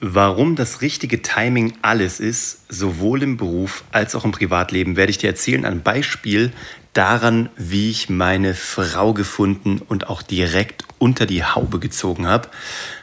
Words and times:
Warum 0.00 0.54
das 0.54 0.80
richtige 0.80 1.22
Timing 1.22 1.76
alles 1.82 2.20
ist, 2.20 2.60
sowohl 2.68 3.24
im 3.24 3.36
Beruf 3.36 3.82
als 3.90 4.14
auch 4.14 4.24
im 4.24 4.30
Privatleben, 4.30 4.94
werde 4.94 5.10
ich 5.10 5.18
dir 5.18 5.26
erzählen 5.26 5.64
an 5.64 5.82
Beispiel 5.82 6.52
daran, 6.92 7.48
wie 7.56 7.90
ich 7.90 8.08
meine 8.08 8.54
Frau 8.54 9.12
gefunden 9.12 9.80
und 9.88 10.08
auch 10.08 10.22
direkt 10.22 10.84
unter 10.98 11.26
die 11.26 11.42
Haube 11.42 11.80
gezogen 11.80 12.28
habe. 12.28 12.48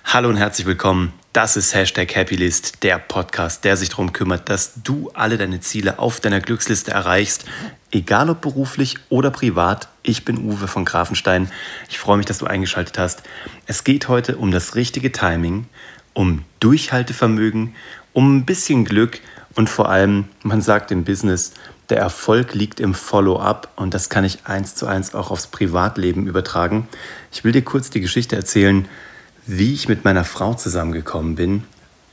Hallo 0.06 0.30
und 0.30 0.38
herzlich 0.38 0.68
willkommen. 0.68 1.12
Das 1.34 1.58
ist 1.58 1.76
Hashtag 1.76 2.16
Happylist, 2.16 2.82
der 2.82 2.98
Podcast, 2.98 3.66
der 3.66 3.76
sich 3.76 3.90
darum 3.90 4.14
kümmert, 4.14 4.48
dass 4.48 4.76
du 4.82 5.12
alle 5.14 5.38
deine 5.38 5.60
Ziele 5.60 6.00
auf 6.00 6.22
deiner 6.22 6.40
Glücksliste 6.40 6.92
erreichst, 6.92 7.44
egal 7.92 8.30
ob 8.30 8.40
beruflich 8.40 8.96
oder 9.10 9.32
privat. 9.32 9.90
Ich 10.02 10.24
bin 10.24 10.38
Uwe 10.38 10.70
von 10.70 10.86
Grafenstein. 10.86 11.52
Ich 11.90 12.00
freue 12.00 12.16
mich, 12.16 12.26
dass 12.26 12.38
du 12.38 12.46
eingeschaltet 12.46 12.98
hast. 12.98 13.24
Es 13.66 13.84
geht 13.84 14.08
heute 14.08 14.38
um 14.38 14.52
das 14.52 14.76
richtige 14.76 15.12
Timing 15.12 15.68
um 16.16 16.44
Durchhaltevermögen, 16.60 17.76
um 18.14 18.38
ein 18.38 18.46
bisschen 18.46 18.86
Glück 18.86 19.20
und 19.54 19.70
vor 19.70 19.90
allem, 19.90 20.26
man 20.42 20.62
sagt 20.62 20.90
im 20.90 21.04
Business, 21.04 21.52
der 21.90 22.00
Erfolg 22.00 22.56
liegt 22.56 22.80
im 22.80 22.96
Follow-up 22.96 23.72
und 23.76 23.94
das 23.94 24.10
kann 24.10 24.24
ich 24.24 24.40
eins 24.46 24.74
zu 24.74 24.88
eins 24.88 25.14
auch 25.14 25.30
aufs 25.30 25.46
Privatleben 25.46 26.26
übertragen. 26.26 26.88
Ich 27.32 27.44
will 27.44 27.52
dir 27.52 27.62
kurz 27.62 27.92
die 27.92 28.02
Geschichte 28.02 28.36
erzählen, 28.36 28.88
wie 29.46 29.74
ich 29.74 29.88
mit 29.88 30.04
meiner 30.04 30.24
Frau 30.24 30.56
zusammengekommen 30.56 31.36
bin, 31.36 31.64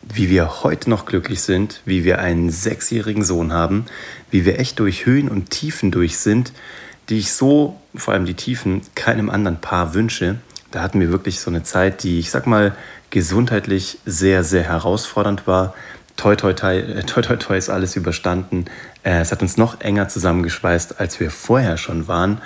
wie 0.03 0.29
wir 0.29 0.63
heute 0.63 0.91
noch 0.91 1.07
glücklich 1.07 1.41
sind, 1.41 1.81
wie 1.87 2.05
wir 2.05 2.19
einen 2.19 2.51
sechsjährigen 2.51 3.25
Sohn 3.25 3.53
haben, 3.53 3.87
wie 4.31 4.45
wir 4.45 4.59
echt 4.59 4.79
durch 4.79 5.07
Höhen 5.07 5.29
und 5.29 5.51
Tiefen 5.51 5.91
durch 5.91 6.19
sind, 6.19 6.53
die 7.09 7.19
ich 7.19 7.33
so, 7.33 7.81
vor 7.95 8.15
allem 8.15 8.27
die 8.27 8.35
Tiefen, 8.35 8.83
keinem 8.95 9.31
anderen 9.31 9.61
Paar 9.61 9.95
wünsche. 9.95 10.37
Da 10.73 10.83
hatten 10.83 11.01
wir 11.01 11.13
wirklich 11.13 11.39
so 11.39 11.51
eine 11.51 11.63
Zeit, 11.63 12.03
die, 12.03 12.19
ich 12.19 12.31
sag 12.31 12.47
mal, 12.47 12.75
gesundheitlich 13.11 13.99
sehr, 14.07 14.43
sehr 14.43 14.65
herausfordernd 14.65 15.47
war. 15.47 15.75
Toi, 16.17 16.35
toi, 16.35 16.55
toi, 16.55 16.79
äh, 16.79 17.03
toi, 17.05 17.21
toi, 17.21 17.37
toi 17.37 17.57
ist 17.57 17.69
alles 17.69 17.95
überstanden. 17.95 18.65
Äh, 19.05 19.21
es 19.21 19.33
hat 19.33 19.43
uns 19.43 19.59
noch 19.59 19.81
enger 19.81 20.09
zusammengeschweißt, 20.09 20.99
als 20.99 21.21
wir 21.21 21.31
vorher 21.31 21.77
schon 21.77 22.09
waren. 22.09 22.41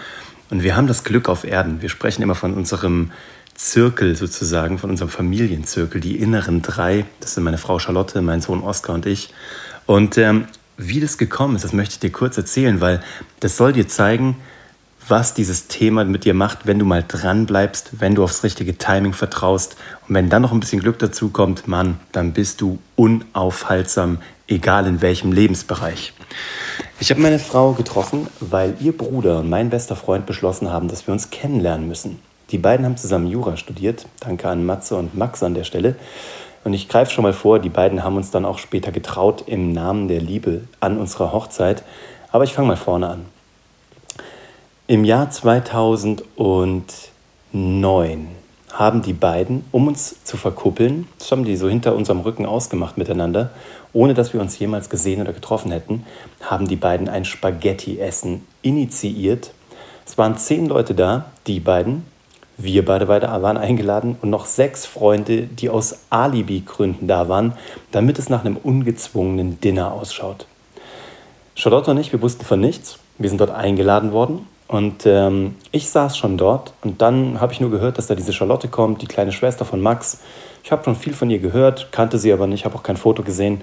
Und 0.50 0.62
wir 0.64 0.76
haben 0.76 0.88
das 0.88 1.04
Glück 1.04 1.28
auf 1.28 1.44
Erden. 1.44 1.82
Wir 1.82 1.88
sprechen 1.88 2.22
immer 2.22 2.34
von 2.34 2.52
unserem 2.54 3.12
Zirkel 3.54 4.16
sozusagen, 4.16 4.78
von 4.78 4.90
unserem 4.90 5.08
Familienzirkel, 5.08 6.00
die 6.00 6.16
inneren 6.16 6.62
drei. 6.62 7.04
Das 7.20 7.34
sind 7.34 7.44
meine 7.44 7.58
Frau 7.58 7.78
Charlotte, 7.78 8.20
mein 8.22 8.40
Sohn 8.40 8.60
Oskar 8.60 8.94
und 8.96 9.06
ich. 9.06 9.32
Und 9.86 10.18
ähm, 10.18 10.46
wie 10.76 11.00
das 11.00 11.16
gekommen 11.16 11.56
ist, 11.56 11.64
das 11.64 11.72
möchte 11.72 11.94
ich 11.94 12.00
dir 12.00 12.12
kurz 12.12 12.36
erzählen, 12.36 12.80
weil 12.80 13.00
das 13.40 13.56
soll 13.56 13.72
dir 13.72 13.88
zeigen, 13.88 14.36
was 15.08 15.34
dieses 15.34 15.68
Thema 15.68 16.04
mit 16.04 16.24
dir 16.24 16.34
macht, 16.34 16.66
wenn 16.66 16.78
du 16.78 16.84
mal 16.84 17.04
dran 17.06 17.46
bleibst, 17.46 18.00
wenn 18.00 18.14
du 18.14 18.24
aufs 18.24 18.42
richtige 18.42 18.76
Timing 18.76 19.12
vertraust 19.12 19.76
und 20.08 20.14
wenn 20.14 20.28
dann 20.28 20.42
noch 20.42 20.52
ein 20.52 20.60
bisschen 20.60 20.80
Glück 20.80 20.98
dazu 20.98 21.28
kommt, 21.28 21.68
Mann, 21.68 22.00
dann 22.12 22.32
bist 22.32 22.60
du 22.60 22.78
unaufhaltsam, 22.96 24.18
egal 24.48 24.86
in 24.86 25.02
welchem 25.02 25.32
Lebensbereich. 25.32 26.12
Ich 26.98 27.10
habe 27.10 27.20
meine 27.20 27.38
Frau 27.38 27.72
getroffen, 27.72 28.26
weil 28.40 28.74
ihr 28.80 28.96
Bruder 28.96 29.40
und 29.40 29.48
mein 29.48 29.70
bester 29.70 29.96
Freund 29.96 30.26
beschlossen 30.26 30.72
haben, 30.72 30.88
dass 30.88 31.06
wir 31.06 31.12
uns 31.12 31.30
kennenlernen 31.30 31.86
müssen. 31.86 32.20
Die 32.50 32.58
beiden 32.58 32.86
haben 32.86 32.96
zusammen 32.96 33.26
Jura 33.26 33.56
studiert. 33.56 34.06
Danke 34.20 34.48
an 34.48 34.64
Matze 34.64 34.96
und 34.96 35.16
Max 35.16 35.42
an 35.42 35.54
der 35.54 35.64
Stelle. 35.64 35.96
Und 36.64 36.72
ich 36.74 36.88
greife 36.88 37.12
schon 37.12 37.22
mal 37.22 37.32
vor, 37.32 37.58
die 37.58 37.68
beiden 37.68 38.02
haben 38.02 38.16
uns 38.16 38.30
dann 38.30 38.44
auch 38.44 38.58
später 38.58 38.92
getraut 38.92 39.44
im 39.46 39.72
Namen 39.72 40.08
der 40.08 40.20
Liebe 40.20 40.62
an 40.80 40.98
unserer 40.98 41.32
Hochzeit. 41.32 41.82
Aber 42.30 42.44
ich 42.44 42.54
fange 42.54 42.68
mal 42.68 42.76
vorne 42.76 43.08
an. 43.08 43.35
Im 44.88 45.04
Jahr 45.04 45.28
2009 45.28 48.28
haben 48.72 49.02
die 49.02 49.12
beiden, 49.14 49.64
um 49.72 49.88
uns 49.88 50.22
zu 50.22 50.36
verkuppeln, 50.36 51.08
das 51.18 51.32
haben 51.32 51.44
die 51.44 51.56
so 51.56 51.68
hinter 51.68 51.96
unserem 51.96 52.20
Rücken 52.20 52.46
ausgemacht 52.46 52.96
miteinander, 52.96 53.50
ohne 53.92 54.14
dass 54.14 54.32
wir 54.32 54.40
uns 54.40 54.56
jemals 54.60 54.88
gesehen 54.88 55.20
oder 55.20 55.32
getroffen 55.32 55.72
hätten, 55.72 56.06
haben 56.40 56.68
die 56.68 56.76
beiden 56.76 57.08
ein 57.08 57.24
Spaghetti-Essen 57.24 58.46
initiiert. 58.62 59.50
Es 60.06 60.16
waren 60.18 60.38
zehn 60.38 60.66
Leute 60.66 60.94
da, 60.94 61.32
die 61.48 61.58
beiden, 61.58 62.06
wir 62.56 62.84
beide 62.84 63.08
waren 63.08 63.56
eingeladen 63.56 64.16
und 64.22 64.30
noch 64.30 64.46
sechs 64.46 64.86
Freunde, 64.86 65.48
die 65.48 65.68
aus 65.68 65.98
Alibi-Gründen 66.10 67.08
da 67.08 67.28
waren, 67.28 67.54
damit 67.90 68.20
es 68.20 68.28
nach 68.28 68.44
einem 68.44 68.56
ungezwungenen 68.56 69.58
Dinner 69.58 69.92
ausschaut. 69.92 70.46
Charlotte 71.56 71.90
und 71.90 71.98
ich, 71.98 72.12
wir 72.12 72.22
wussten 72.22 72.44
von 72.44 72.60
nichts. 72.60 73.00
Wir 73.18 73.30
sind 73.30 73.40
dort 73.40 73.50
eingeladen 73.50 74.12
worden 74.12 74.46
und 74.68 75.06
ähm, 75.06 75.54
ich 75.70 75.88
saß 75.88 76.16
schon 76.16 76.36
dort 76.36 76.72
und 76.82 77.00
dann 77.00 77.40
habe 77.40 77.52
ich 77.52 77.60
nur 77.60 77.70
gehört, 77.70 77.98
dass 77.98 78.08
da 78.08 78.14
diese 78.14 78.32
Charlotte 78.32 78.68
kommt, 78.68 79.02
die 79.02 79.06
kleine 79.06 79.32
Schwester 79.32 79.64
von 79.64 79.80
Max. 79.80 80.20
Ich 80.64 80.72
habe 80.72 80.82
schon 80.84 80.96
viel 80.96 81.14
von 81.14 81.30
ihr 81.30 81.38
gehört, 81.38 81.92
kannte 81.92 82.18
sie 82.18 82.32
aber 82.32 82.46
nicht, 82.46 82.64
habe 82.64 82.74
auch 82.74 82.82
kein 82.82 82.96
Foto 82.96 83.22
gesehen. 83.22 83.60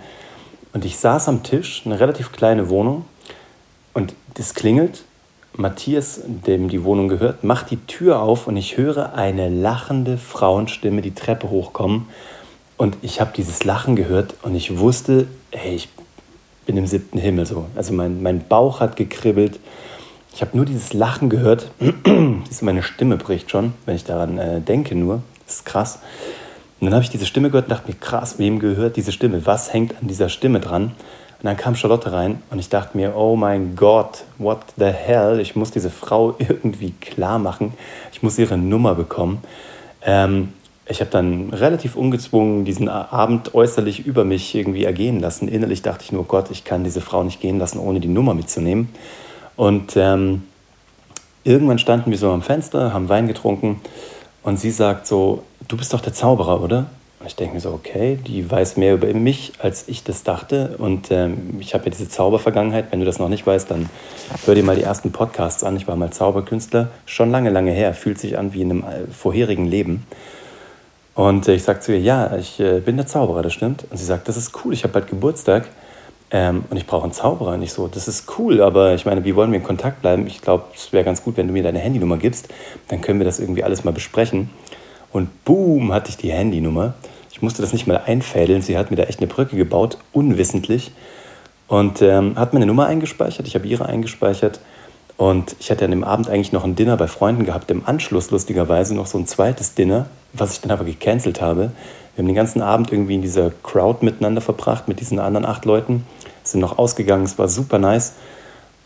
Und 0.73 0.85
ich 0.85 0.97
saß 0.97 1.27
am 1.27 1.43
Tisch, 1.43 1.83
eine 1.85 1.99
relativ 1.99 2.31
kleine 2.31 2.69
Wohnung, 2.69 3.05
und 3.93 4.15
es 4.37 4.53
klingelt. 4.53 5.03
Matthias, 5.55 6.21
dem 6.25 6.67
die 6.67 6.83
Wohnung 6.83 7.09
gehört, 7.09 7.43
macht 7.43 7.69
die 7.69 7.77
Tür 7.77 8.21
auf 8.21 8.47
und 8.47 8.57
ich 8.57 8.77
höre 8.77 9.13
eine 9.13 9.49
lachende 9.49 10.17
Frauenstimme 10.17 11.03
die 11.03 11.13
Treppe 11.13 11.51
hochkommen. 11.51 12.07
Und 12.75 12.97
ich 13.03 13.21
habe 13.21 13.31
dieses 13.37 13.63
Lachen 13.63 13.95
gehört 13.95 14.33
und 14.41 14.55
ich 14.55 14.79
wusste, 14.79 15.27
hey, 15.51 15.75
ich 15.75 15.89
bin 16.65 16.75
im 16.75 16.87
siebten 16.87 17.19
Himmel 17.19 17.45
so. 17.45 17.65
Also 17.75 17.93
mein, 17.93 18.23
mein 18.23 18.47
Bauch 18.47 18.79
hat 18.79 18.95
gekribbelt 18.95 19.59
ich 20.33 20.41
habe 20.41 20.57
nur 20.57 20.65
dieses 20.65 20.93
Lachen 20.93 21.29
gehört. 21.29 21.69
meine 22.61 22.83
Stimme 22.83 23.17
bricht 23.17 23.51
schon, 23.51 23.73
wenn 23.85 23.95
ich 23.95 24.03
daran 24.03 24.37
äh, 24.37 24.61
denke 24.61 24.95
nur. 24.95 25.21
Das 25.45 25.57
ist 25.57 25.65
krass. 25.65 25.99
Und 26.79 26.87
dann 26.87 26.95
habe 26.95 27.03
ich 27.03 27.11
diese 27.11 27.25
Stimme 27.25 27.49
gehört 27.49 27.65
und 27.65 27.71
dachte 27.71 27.91
mir, 27.91 27.97
krass, 27.97 28.39
wem 28.39 28.59
gehört 28.59 28.95
diese 28.95 29.11
Stimme? 29.11 29.45
Was 29.45 29.71
hängt 29.71 29.95
an 30.01 30.07
dieser 30.07 30.29
Stimme 30.29 30.59
dran? 30.59 30.85
Und 30.85 31.43
dann 31.43 31.55
kam 31.55 31.75
Charlotte 31.75 32.11
rein 32.11 32.41
und 32.49 32.59
ich 32.59 32.69
dachte 32.69 32.97
mir, 32.97 33.15
oh 33.15 33.35
mein 33.35 33.75
Gott, 33.75 34.23
what 34.37 34.59
the 34.77 34.85
hell? 34.85 35.39
Ich 35.39 35.55
muss 35.55 35.71
diese 35.71 35.89
Frau 35.89 36.35
irgendwie 36.39 36.91
klar 36.91 37.37
machen. 37.37 37.73
Ich 38.11 38.23
muss 38.23 38.39
ihre 38.39 38.57
Nummer 38.57 38.95
bekommen. 38.95 39.39
Ähm, 40.01 40.53
ich 40.87 40.99
habe 40.99 41.11
dann 41.11 41.51
relativ 41.51 41.95
ungezwungen 41.95 42.65
diesen 42.65 42.89
Abend 42.89 43.53
äußerlich 43.53 44.05
über 44.05 44.25
mich 44.25 44.53
irgendwie 44.55 44.83
ergehen 44.83 45.19
lassen. 45.19 45.47
Innerlich 45.47 45.81
dachte 45.81 46.03
ich 46.03 46.11
nur, 46.11 46.25
Gott, 46.25 46.49
ich 46.51 46.65
kann 46.65 46.83
diese 46.83 47.01
Frau 47.01 47.23
nicht 47.23 47.39
gehen 47.39 47.59
lassen, 47.59 47.79
ohne 47.79 47.99
die 47.99 48.09
Nummer 48.09 48.33
mitzunehmen. 48.33 48.89
Und 49.55 49.95
ähm, 49.95 50.43
irgendwann 51.43 51.79
standen 51.79 52.11
wir 52.11 52.17
so 52.17 52.31
am 52.31 52.41
Fenster, 52.41 52.93
haben 52.93 53.09
Wein 53.09 53.27
getrunken 53.27 53.81
und 54.43 54.59
sie 54.59 54.71
sagt 54.71 55.07
so, 55.07 55.43
du 55.67 55.77
bist 55.77 55.93
doch 55.93 56.01
der 56.01 56.13
Zauberer, 56.13 56.61
oder? 56.61 56.87
Und 57.19 57.27
ich 57.27 57.35
denke 57.37 57.53
mir 57.53 57.61
so, 57.61 57.71
okay, 57.71 58.19
die 58.27 58.51
weiß 58.51 58.75
mehr 58.75 58.95
über 58.95 59.07
mich, 59.13 59.53
als 59.59 59.87
ich 59.87 60.03
das 60.03 60.23
dachte. 60.23 60.75
Und 60.77 61.09
ähm, 61.09 61.55
ich 61.61 61.73
habe 61.73 61.85
ja 61.85 61.91
diese 61.91 62.09
Zaubervergangenheit. 62.09 62.87
Wenn 62.91 62.99
du 62.99 63.05
das 63.05 63.17
noch 63.17 63.29
nicht 63.29 63.47
weißt, 63.47 63.71
dann 63.71 63.89
hör 64.45 64.55
dir 64.55 64.63
mal 64.63 64.75
die 64.75 64.83
ersten 64.83 65.13
Podcasts 65.13 65.63
an. 65.63 65.77
Ich 65.77 65.87
war 65.87 65.95
mal 65.95 66.11
Zauberkünstler, 66.11 66.89
schon 67.05 67.31
lange, 67.31 67.49
lange 67.49 67.71
her. 67.71 67.93
Fühlt 67.93 68.19
sich 68.19 68.37
an 68.37 68.53
wie 68.53 68.61
in 68.61 68.71
einem 68.71 68.83
äh, 68.83 69.07
vorherigen 69.09 69.65
Leben. 69.65 70.05
Und 71.15 71.47
äh, 71.47 71.53
ich 71.53 71.63
sage 71.63 71.79
zu 71.79 71.93
ihr, 71.93 72.01
ja, 72.01 72.35
ich 72.35 72.59
äh, 72.59 72.81
bin 72.81 72.97
der 72.97 73.07
Zauberer, 73.07 73.41
das 73.41 73.53
stimmt. 73.53 73.85
Und 73.89 73.95
sie 73.95 74.05
sagt, 74.05 74.27
das 74.27 74.35
ist 74.35 74.51
cool, 74.65 74.73
ich 74.73 74.83
habe 74.83 74.91
bald 74.91 75.07
Geburtstag. 75.07 75.69
Ähm, 76.35 76.65
und 76.71 76.77
ich 76.77 76.87
brauche 76.87 77.03
einen 77.03 77.13
Zauberer. 77.13 77.57
Nicht 77.57 77.71
so, 77.71 77.87
das 77.87 78.07
ist 78.07 78.25
cool, 78.39 78.59
aber 78.59 78.95
ich 78.95 79.05
meine, 79.05 79.23
wie 79.23 79.35
wollen 79.35 79.51
wir 79.51 79.59
in 79.59 79.63
Kontakt 79.63 80.01
bleiben? 80.01 80.25
Ich 80.25 80.41
glaube, 80.41 80.63
es 80.75 80.91
wäre 80.91 81.05
ganz 81.05 81.23
gut, 81.23 81.37
wenn 81.37 81.47
du 81.47 81.53
mir 81.53 81.61
deine 81.61 81.77
Handynummer 81.77 82.17
gibst. 82.17 82.49
Dann 82.87 83.01
können 83.01 83.19
wir 83.19 83.25
das 83.25 83.39
irgendwie 83.39 83.63
alles 83.63 83.83
mal 83.83 83.91
besprechen. 83.91 84.49
Und 85.11 85.45
boom, 85.45 85.93
hatte 85.93 86.09
ich 86.09 86.17
die 86.17 86.31
Handynummer. 86.31 86.95
Ich 87.31 87.43
musste 87.43 87.61
das 87.61 87.71
nicht 87.71 87.85
mal 87.85 88.01
einfädeln. 88.03 88.63
Sie 88.63 88.77
hat 88.77 88.89
mir 88.89 88.97
da 88.97 89.03
echt 89.03 89.19
eine 89.19 89.27
Brücke 89.27 89.55
gebaut, 89.55 89.99
unwissentlich. 90.11 90.91
Und 91.67 92.01
ähm, 92.01 92.35
hat 92.35 92.53
meine 92.53 92.65
Nummer 92.65 92.87
eingespeichert. 92.87 93.47
Ich 93.47 93.53
habe 93.53 93.67
ihre 93.67 93.85
eingespeichert. 93.85 94.59
Und 95.17 95.55
ich 95.59 95.69
hatte 95.69 95.85
an 95.85 95.91
dem 95.91 96.03
Abend 96.03 96.29
eigentlich 96.29 96.51
noch 96.51 96.63
ein 96.63 96.75
Dinner 96.75 96.97
bei 96.97 97.07
Freunden 97.07 97.45
gehabt. 97.45 97.69
Im 97.69 97.85
Anschluss, 97.85 98.31
lustigerweise, 98.31 98.95
noch 98.95 99.05
so 99.05 99.19
ein 99.19 99.27
zweites 99.27 99.75
Dinner, 99.75 100.07
was 100.33 100.53
ich 100.53 100.61
dann 100.61 100.71
aber 100.71 100.83
gecancelt 100.83 101.41
habe. 101.41 101.71
Wir 102.15 102.23
haben 102.23 102.27
den 102.27 102.35
ganzen 102.35 102.63
Abend 102.63 102.91
irgendwie 102.91 103.13
in 103.15 103.21
dieser 103.21 103.51
Crowd 103.61 104.03
miteinander 104.03 104.41
verbracht, 104.41 104.87
mit 104.87 104.99
diesen 104.99 105.19
anderen 105.19 105.45
acht 105.45 105.65
Leuten 105.65 106.03
sind 106.53 106.61
noch 106.61 106.77
ausgegangen, 106.77 107.25
es 107.25 107.37
war 107.37 107.49
super 107.49 107.77
nice. 107.77 108.13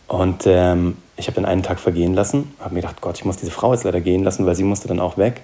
Und 0.07 0.43
ähm, 0.45 0.97
ich 1.17 1.27
habe 1.27 1.35
dann 1.35 1.45
einen 1.45 1.63
Tag 1.63 1.79
vergehen 1.79 2.13
lassen, 2.13 2.53
habe 2.59 2.75
mir 2.75 2.81
gedacht, 2.81 3.01
Gott, 3.01 3.17
ich 3.17 3.25
muss 3.25 3.37
diese 3.37 3.51
Frau 3.51 3.73
jetzt 3.73 3.83
leider 3.83 4.01
gehen 4.01 4.23
lassen, 4.23 4.45
weil 4.45 4.55
sie 4.55 4.63
musste 4.63 4.87
dann 4.87 4.99
auch 4.99 5.17
weg. 5.17 5.41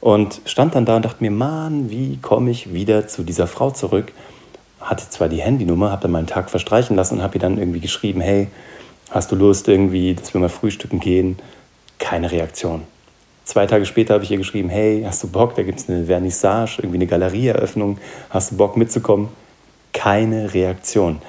Und 0.00 0.40
stand 0.46 0.74
dann 0.74 0.86
da 0.86 0.96
und 0.96 1.04
dachte 1.04 1.22
mir, 1.22 1.30
Mann, 1.30 1.90
wie 1.90 2.16
komme 2.16 2.50
ich 2.50 2.72
wieder 2.72 3.06
zu 3.06 3.22
dieser 3.22 3.46
Frau 3.46 3.70
zurück? 3.70 4.12
Hatte 4.80 5.08
zwar 5.10 5.28
die 5.28 5.42
Handynummer, 5.42 5.90
habe 5.90 6.02
dann 6.02 6.10
meinen 6.10 6.26
Tag 6.26 6.50
verstreichen 6.50 6.96
lassen 6.96 7.16
und 7.18 7.22
habe 7.22 7.34
ihr 7.34 7.40
dann 7.40 7.58
irgendwie 7.58 7.80
geschrieben, 7.80 8.20
hey, 8.20 8.48
hast 9.10 9.30
du 9.30 9.36
Lust 9.36 9.68
irgendwie, 9.68 10.14
dass 10.14 10.32
wir 10.32 10.40
mal 10.40 10.48
frühstücken 10.48 11.00
gehen? 11.00 11.38
Keine 11.98 12.32
Reaktion. 12.32 12.82
Zwei 13.44 13.66
Tage 13.66 13.84
später 13.84 14.14
habe 14.14 14.24
ich 14.24 14.30
ihr 14.30 14.38
geschrieben, 14.38 14.70
hey, 14.70 15.02
hast 15.04 15.22
du 15.22 15.28
Bock, 15.28 15.54
da 15.54 15.62
gibt 15.62 15.80
es 15.80 15.88
eine 15.88 16.06
Vernissage, 16.06 16.78
irgendwie 16.78 16.98
eine 16.98 17.06
Galerieeröffnung, 17.06 17.98
hast 18.30 18.52
du 18.52 18.56
Bock 18.56 18.76
mitzukommen? 18.76 19.28
Keine 19.92 20.54
Reaktion. 20.54 21.20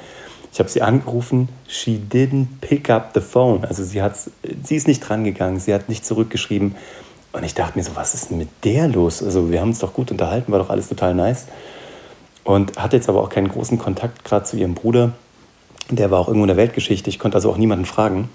Ich 0.53 0.59
habe 0.59 0.69
sie 0.69 0.81
angerufen, 0.81 1.49
she 1.67 2.01
didn't 2.11 2.47
pick 2.59 2.89
up 2.89 3.11
the 3.13 3.21
phone. 3.21 3.63
Also 3.63 3.83
sie, 3.83 4.01
hat's, 4.01 4.31
sie 4.63 4.75
ist 4.75 4.87
nicht 4.87 4.99
drangegangen, 4.99 5.59
sie 5.59 5.73
hat 5.73 5.87
nicht 5.87 6.05
zurückgeschrieben. 6.05 6.75
Und 7.31 7.43
ich 7.45 7.53
dachte 7.53 7.77
mir 7.77 7.83
so, 7.83 7.95
was 7.95 8.13
ist 8.13 8.29
denn 8.29 8.37
mit 8.37 8.49
der 8.65 8.89
los? 8.89 9.23
Also 9.23 9.49
wir 9.49 9.61
haben 9.61 9.69
uns 9.69 9.79
doch 9.79 9.93
gut 9.93 10.11
unterhalten, 10.11 10.51
war 10.51 10.59
doch 10.59 10.69
alles 10.69 10.89
total 10.89 11.15
nice. 11.15 11.45
und 12.43 12.77
hatte 12.77 12.97
jetzt 12.97 13.09
aber 13.09 13.21
auch 13.21 13.29
keinen 13.29 13.47
großen 13.47 13.77
Kontakt 13.77 14.23
gerade 14.23 14.45
zu 14.45 14.57
ihrem 14.57 14.73
Bruder. 14.73 15.13
Der 15.89 16.11
war 16.11 16.19
auch 16.19 16.27
irgendwo 16.27 16.43
in 16.43 16.49
der 16.49 16.57
Weltgeschichte. 16.57 17.09
Ich 17.09 17.19
konnte 17.19 17.35
also 17.35 17.49
auch 17.51 17.57
niemanden 17.57 17.85
fragen. 17.85 18.29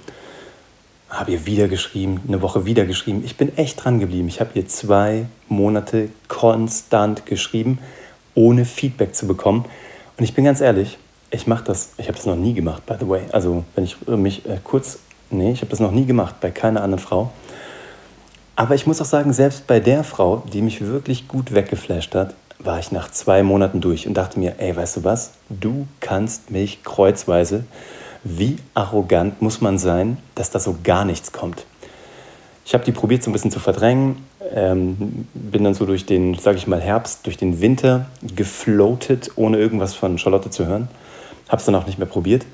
Habe 1.08 1.32
ihr 1.32 1.46
wieder 1.46 1.68
geschrieben, 1.68 2.20
eine 2.26 2.42
Woche 2.42 2.64
wieder 2.66 2.84
geschrieben. 2.84 3.22
Ich 3.24 3.36
bin 3.36 3.56
echt 3.56 3.84
dran 3.84 4.00
geblieben. 4.00 4.28
Ich 4.28 4.40
habe 4.40 4.50
ihr 4.54 4.66
zwei 4.66 5.26
Monate 5.48 6.08
konstant 6.28 7.26
geschrieben, 7.26 7.78
ohne 8.34 8.64
Feedback 8.64 9.14
zu 9.14 9.26
bekommen. 9.26 9.64
Und 10.18 10.24
ich 10.24 10.34
bin 10.34 10.44
ganz 10.44 10.60
ehrlich, 10.60 10.98
ich 11.36 11.46
mache 11.46 11.64
das, 11.64 11.90
ich 11.98 12.08
habe 12.08 12.16
das 12.16 12.26
noch 12.26 12.36
nie 12.36 12.54
gemacht, 12.54 12.84
by 12.86 12.94
the 12.98 13.08
way. 13.08 13.22
Also, 13.32 13.64
wenn 13.74 13.84
ich 13.84 13.96
mich 14.06 14.44
äh, 14.46 14.58
kurz, 14.64 14.98
nee, 15.30 15.52
ich 15.52 15.60
habe 15.60 15.70
das 15.70 15.80
noch 15.80 15.92
nie 15.92 16.06
gemacht, 16.06 16.36
bei 16.40 16.50
keiner 16.50 16.82
anderen 16.82 17.02
Frau. 17.02 17.30
Aber 18.56 18.74
ich 18.74 18.86
muss 18.86 19.00
auch 19.00 19.06
sagen, 19.06 19.32
selbst 19.32 19.66
bei 19.66 19.80
der 19.80 20.02
Frau, 20.02 20.42
die 20.52 20.62
mich 20.62 20.80
wirklich 20.80 21.28
gut 21.28 21.54
weggeflasht 21.54 22.14
hat, 22.14 22.34
war 22.58 22.78
ich 22.78 22.90
nach 22.90 23.10
zwei 23.10 23.42
Monaten 23.42 23.82
durch 23.82 24.08
und 24.08 24.14
dachte 24.14 24.38
mir, 24.38 24.54
ey, 24.58 24.74
weißt 24.74 24.96
du 24.96 25.04
was, 25.04 25.32
du 25.50 25.86
kannst 26.00 26.50
mich 26.50 26.82
kreuzweise. 26.82 27.64
Wie 28.24 28.56
arrogant 28.74 29.42
muss 29.42 29.60
man 29.60 29.78
sein, 29.78 30.16
dass 30.34 30.50
da 30.50 30.58
so 30.58 30.76
gar 30.82 31.04
nichts 31.04 31.32
kommt? 31.32 31.66
Ich 32.64 32.74
habe 32.74 32.84
die 32.84 32.92
probiert 32.92 33.22
so 33.22 33.30
ein 33.30 33.32
bisschen 33.32 33.52
zu 33.52 33.60
verdrängen, 33.60 34.24
ähm, 34.52 35.28
bin 35.34 35.62
dann 35.62 35.74
so 35.74 35.86
durch 35.86 36.06
den, 36.06 36.34
sage 36.34 36.56
ich 36.56 36.66
mal, 36.66 36.80
Herbst, 36.80 37.26
durch 37.26 37.36
den 37.36 37.60
Winter 37.60 38.06
gefloatet, 38.34 39.32
ohne 39.36 39.58
irgendwas 39.58 39.94
von 39.94 40.18
Charlotte 40.18 40.50
zu 40.50 40.66
hören. 40.66 40.88
Habe 41.48 41.60
es 41.60 41.66
dann 41.66 41.75
auch 41.75 41.87
nicht 41.87 41.98
mehr 41.98 42.06
probiert. 42.06 42.44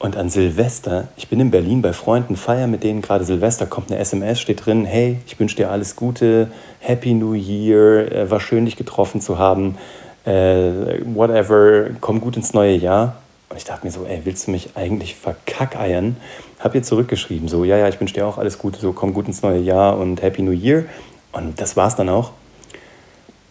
Und 0.00 0.16
an 0.16 0.30
Silvester, 0.30 1.08
ich 1.16 1.28
bin 1.28 1.40
in 1.40 1.50
Berlin 1.50 1.82
bei 1.82 1.92
Freunden, 1.92 2.34
feier 2.34 2.66
mit 2.66 2.82
denen 2.84 3.02
gerade 3.02 3.24
Silvester, 3.24 3.66
kommt 3.66 3.90
eine 3.90 4.00
SMS, 4.00 4.40
steht 4.40 4.64
drin, 4.64 4.86
hey, 4.86 5.18
ich 5.26 5.38
wünsche 5.38 5.56
dir 5.56 5.70
alles 5.70 5.94
Gute, 5.94 6.50
Happy 6.78 7.12
New 7.12 7.34
Year, 7.34 8.10
äh, 8.10 8.30
war 8.30 8.40
schön, 8.40 8.64
dich 8.64 8.76
getroffen 8.76 9.20
zu 9.20 9.38
haben, 9.38 9.76
äh, 10.24 11.02
whatever, 11.04 11.90
komm 12.00 12.22
gut 12.22 12.36
ins 12.36 12.54
neue 12.54 12.76
Jahr. 12.76 13.16
Und 13.50 13.58
ich 13.58 13.64
dachte 13.64 13.84
mir 13.84 13.92
so, 13.92 14.06
ey, 14.06 14.22
willst 14.24 14.46
du 14.46 14.52
mich 14.52 14.70
eigentlich 14.74 15.16
verkackeiern? 15.16 16.16
Hab 16.60 16.74
ihr 16.74 16.82
zurückgeschrieben, 16.82 17.48
so, 17.48 17.64
ja, 17.64 17.76
ja, 17.76 17.86
ich 17.88 18.00
wünsche 18.00 18.14
dir 18.14 18.26
auch 18.26 18.38
alles 18.38 18.56
Gute, 18.56 18.80
so, 18.80 18.94
komm 18.94 19.12
gut 19.12 19.26
ins 19.26 19.42
neue 19.42 19.60
Jahr 19.60 19.98
und 19.98 20.22
Happy 20.22 20.40
New 20.40 20.52
Year. 20.52 20.84
Und 21.32 21.60
das 21.60 21.76
war's 21.76 21.96
dann 21.96 22.08
auch. 22.08 22.32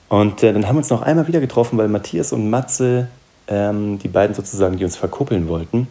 Und 0.07 0.41
äh, 0.41 0.51
dann 0.51 0.67
haben 0.67 0.75
wir 0.75 0.79
uns 0.79 0.89
noch 0.89 1.03
einmal 1.03 1.27
wieder 1.27 1.39
getroffen, 1.39 1.77
weil 1.77 1.89
Matthias 1.89 2.33
und 2.33 2.49
Matze, 2.49 3.07
die 3.49 4.07
beiden 4.07 4.35
sozusagen, 4.35 4.77
die 4.77 4.83
uns 4.83 4.95
verkuppeln 4.95 5.47
wollten, 5.47 5.87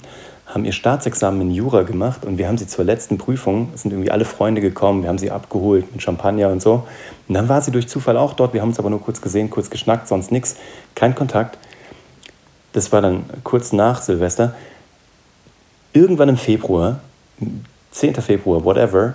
haben 0.47 0.65
ihr 0.65 0.73
Staatsexamen 0.73 1.41
in 1.43 1.51
Jura 1.51 1.83
gemacht 1.83 2.25
und 2.25 2.39
wir 2.39 2.49
haben 2.49 2.57
sie 2.57 2.67
zur 2.67 2.85
letzten 2.85 3.19
Prüfung, 3.19 3.69
sind 3.75 3.91
irgendwie 3.91 4.11
alle 4.11 4.25
Freunde 4.25 4.61
gekommen, 4.61 5.03
wir 5.03 5.11
haben 5.11 5.19
sie 5.19 5.31
abgeholt 5.31 5.93
mit 5.93 6.03
Champagner 6.03 6.49
und 6.49 6.63
so. 6.63 6.87
Und 7.29 7.35
dann 7.35 7.49
war 7.49 7.61
sie 7.61 7.71
durch 7.71 7.87
Zufall 7.89 8.17
auch 8.17 8.33
dort, 8.33 8.55
wir 8.55 8.63
haben 8.63 8.69
uns 8.69 8.79
aber 8.79 8.89
nur 8.89 9.03
kurz 9.03 9.21
gesehen, 9.21 9.51
kurz 9.51 9.69
geschnackt, 9.69 10.09
sonst 10.09 10.33
nichts, 10.33 10.57
kein 10.95 11.15
Kontakt. 11.15 11.59
Das 12.73 12.93
war 12.93 13.03
dann 13.03 13.25
kurz 13.45 13.73
nach 13.73 14.01
Silvester. 14.01 14.55
Irgendwann 15.93 16.31
im 16.31 16.37
Februar, 16.37 17.01
10. 17.91 18.15
Februar, 18.15 18.65
whatever, 18.65 19.15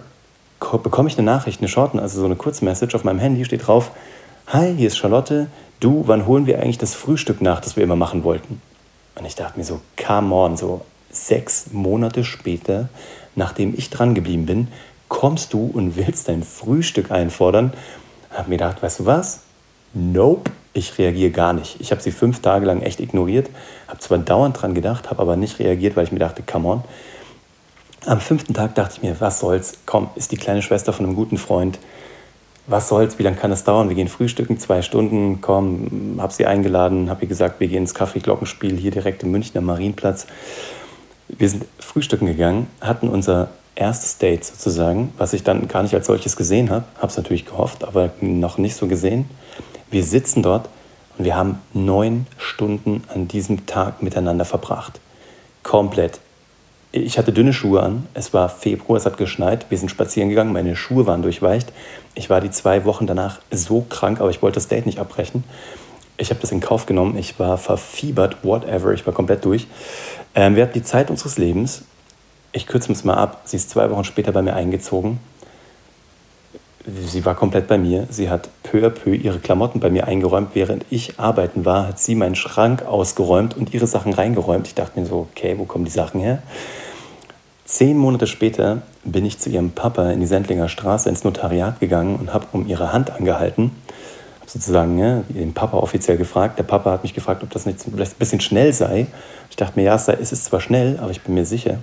bekomme 0.60 1.10
ich 1.10 1.18
eine 1.18 1.26
Nachricht, 1.26 1.62
eine 1.62 1.68
Short, 1.68 1.96
also 1.96 2.20
so 2.20 2.26
eine 2.26 2.36
Kurzmessage 2.36 2.96
auf 2.96 3.04
meinem 3.04 3.20
Handy, 3.20 3.44
steht 3.46 3.66
drauf, 3.66 3.92
Hi, 4.48 4.76
hier 4.76 4.88
ist 4.88 4.98
Charlotte, 4.98 5.48
du, 5.80 6.04
wann 6.06 6.28
holen 6.28 6.46
wir 6.46 6.60
eigentlich 6.60 6.78
das 6.78 6.94
Frühstück 6.94 7.42
nach, 7.42 7.62
das 7.62 7.76
wir 7.76 7.84
immer 7.84 7.96
machen 7.96 8.24
wollten? 8.26 8.62
Und 9.16 9.26
ich 9.26 9.36
dachte 9.36 9.58
mir 9.58 9.64
so, 9.64 9.80
come 9.98 10.36
on, 10.36 10.58
so 10.58 10.82
sechs 11.10 11.68
Monate 11.72 12.26
später, 12.26 12.90
nachdem 13.36 13.74
ich 13.76 13.90
dran 13.90 14.14
geblieben 14.14 14.46
bin, 14.46 14.68
kommst 15.08 15.54
du 15.54 15.72
und 15.74 15.96
willst 15.96 16.28
dein 16.28 16.44
Frühstück 16.44 17.10
einfordern. 17.10 17.74
Hab 18.32 18.50
mir 18.50 18.58
gedacht, 18.58 18.84
weißt 18.84 19.00
du 19.00 19.06
was? 19.06 19.40
Nope, 19.94 20.52
ich 20.74 20.98
reagiere 20.98 21.32
gar 21.32 21.54
nicht. 21.54 21.80
Ich 21.80 21.92
habe 21.92 22.02
sie 22.02 22.12
fünf 22.12 22.42
Tage 22.42 22.66
lang 22.66 22.82
echt 22.82 23.00
ignoriert, 23.00 23.50
habe 23.88 24.00
zwar 24.00 24.18
dauernd 24.18 24.62
dran 24.62 24.76
gedacht, 24.76 25.10
habe 25.10 25.22
aber 25.22 25.38
nicht 25.38 25.58
reagiert, 25.60 25.96
weil 25.96 26.04
ich 26.04 26.12
mir 26.12 26.20
dachte, 26.20 26.44
come 26.44 26.68
on. 26.68 26.84
Am 28.06 28.20
fünften 28.20 28.54
Tag 28.54 28.76
dachte 28.76 28.96
ich 28.98 29.04
mir, 29.04 29.20
was 29.22 29.40
soll's, 29.40 29.76
komm, 29.86 30.10
ist 30.16 30.34
die 30.34 30.38
kleine 30.38 30.62
Schwester 30.62 30.92
von 30.92 31.06
einem 31.06 31.16
guten 31.16 31.38
Freund. 31.38 31.80
Was 32.66 32.88
soll's, 32.88 33.20
wie 33.20 33.24
lange 33.24 33.36
kann 33.36 33.50
das 33.50 33.66
dauern? 33.66 33.90
Wir 33.90 33.96
gehen 33.96 34.08
frühstücken, 34.08 34.58
zwei 34.58 34.82
Stunden, 34.82 35.42
komm, 35.42 36.18
hab 36.20 36.32
sie 36.32 36.46
eingeladen, 36.46 37.10
hab 37.10 37.22
ihr 37.22 37.28
gesagt, 37.28 37.60
wir 37.60 37.68
gehen 37.68 37.80
ins 37.80 37.94
Kaffee-Glockenspiel 37.94 38.78
hier 38.78 38.92
direkt 38.92 39.24
im 39.24 39.32
Münchner 39.32 39.60
Marienplatz. 39.60 40.28
Wir 41.28 41.50
sind 41.50 41.66
frühstücken 41.80 42.26
gegangen, 42.26 42.68
hatten 42.80 43.10
unser 43.10 43.50
erstes 43.76 44.18
Date 44.18 44.46
sozusagen, 44.46 45.14
was 45.18 45.34
ich 45.34 45.44
dann 45.44 45.68
gar 45.68 45.84
nicht 45.84 45.94
als 45.94 46.08
solches 46.08 46.38
gesehen 46.38 46.70
habe. 46.70 46.86
Es 47.06 47.18
natürlich 47.18 47.46
gehofft, 47.46 47.84
aber 47.84 48.12
noch 48.22 48.58
nicht 48.58 48.76
so 48.76 48.88
gesehen. 48.88 49.26
Wir 49.92 50.04
sitzen 50.04 50.42
dort 50.42 50.70
und 51.18 51.26
wir 51.26 51.36
haben 51.36 51.60
neun 51.74 52.28
Stunden 52.38 53.04
an 53.14 53.28
diesem 53.28 53.66
Tag 53.66 54.02
miteinander 54.02 54.46
verbracht. 54.46 55.00
Komplett. 55.64 56.20
Ich 56.96 57.18
hatte 57.18 57.34
dünne 57.34 57.54
Schuhe 57.54 57.82
an. 57.82 58.06
Es 58.14 58.36
war 58.36 58.50
Februar, 58.50 58.98
es 58.98 59.08
hat 59.08 59.18
geschneit. 59.18 59.66
Wir 59.70 59.80
sind 59.80 59.90
spazieren 59.90 60.30
gegangen, 60.30 60.54
meine 60.54 60.76
Schuhe 60.76 61.08
waren 61.08 61.24
durchweicht. 61.24 61.74
Ich 62.14 62.30
war 62.30 62.40
die 62.40 62.52
zwei 62.52 62.86
Wochen 62.86 63.08
danach 63.08 63.40
so 63.50 63.82
krank, 63.90 64.22
aber 64.22 64.30
ich 64.30 64.44
wollte 64.44 64.56
das 64.56 64.68
Date 64.68 64.86
nicht 64.86 65.00
abbrechen. 65.00 65.44
Ich 66.18 66.30
habe 66.30 66.40
das 66.40 66.52
in 66.52 66.60
Kauf 66.60 66.86
genommen. 66.86 67.18
Ich 67.18 67.40
war 67.40 67.58
verfiebert, 67.58 68.44
whatever. 68.44 68.94
Ich 68.94 69.08
war 69.08 69.14
komplett 69.14 69.44
durch. 69.44 69.66
Ähm, 70.36 70.56
wir 70.56 70.62
hatten 70.62 70.74
die 70.74 70.84
Zeit 70.84 71.10
unseres 71.10 71.40
Lebens. 71.40 71.82
Ich 72.52 72.68
kürze 72.68 72.92
es 72.92 73.04
mal 73.04 73.16
ab. 73.16 73.42
Sie 73.46 73.58
ist 73.58 73.72
zwei 73.72 73.90
Wochen 73.90 74.04
später 74.04 74.32
bei 74.32 74.44
mir 74.44 74.54
eingezogen. 74.54 75.20
Sie 76.86 77.24
war 77.26 77.36
komplett 77.36 77.68
bei 77.68 77.78
mir. 77.78 78.08
Sie 78.10 78.30
hat 78.30 78.50
peu 78.62 78.86
à 78.86 78.90
peu 78.90 79.16
ihre 79.16 79.40
Klamotten 79.40 79.80
bei 79.80 79.90
mir 79.90 80.06
eingeräumt. 80.06 80.50
Während 80.54 80.86
ich 80.90 81.20
arbeiten 81.20 81.64
war, 81.64 81.88
hat 81.88 82.00
sie 82.00 82.16
meinen 82.16 82.36
Schrank 82.36 82.86
ausgeräumt 82.86 83.56
und 83.56 83.74
ihre 83.74 83.88
Sachen 83.88 84.14
reingeräumt. 84.14 84.68
Ich 84.68 84.76
dachte 84.76 85.00
mir 85.00 85.06
so, 85.06 85.28
okay, 85.32 85.56
wo 85.58 85.64
kommen 85.64 85.86
die 85.86 85.92
Sachen 85.92 86.20
her? 86.20 86.44
Zehn 87.66 87.98
Monate 87.98 88.28
später 88.28 88.82
bin 89.06 89.26
ich 89.26 89.40
zu 89.40 89.50
ihrem 89.50 89.72
Papa 89.72 90.12
in 90.12 90.20
die 90.20 90.26
Sendlinger 90.26 90.68
Straße 90.68 91.08
ins 91.08 91.24
Notariat 91.24 91.80
gegangen 91.80 92.18
und 92.18 92.34
habe 92.34 92.48
um 92.52 92.68
ihre 92.68 92.92
Hand 92.92 93.12
angehalten 93.12 93.72
sozusagen 94.54 94.96
ne, 94.96 95.24
den 95.30 95.54
Papa 95.54 95.78
offiziell 95.78 96.18
gefragt. 96.18 96.60
Der 96.60 96.64
Papa 96.64 96.92
hat 96.92 97.04
mich 97.04 97.14
gefragt, 97.14 97.44
ob 97.44 97.50
das 97.50 97.66
nicht 97.66 97.80
vielleicht 97.82 98.14
ein 98.14 98.20
bisschen 98.20 98.40
schnell 98.42 98.72
sei. 98.72 99.08
Ich 99.50 99.56
dachte 99.56 99.80
mir, 99.80 99.86
ja, 99.86 99.96
es 99.96 100.32
ist 100.32 100.46
zwar 100.46 100.62
schnell, 100.62 101.00
aber 101.00 101.12
ich 101.12 101.22
bin 101.22 101.34
mir 101.34 101.46
sicher. 101.46 101.80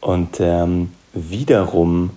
Und 0.00 0.38
ähm, 0.40 0.92
wiederum, 1.12 2.10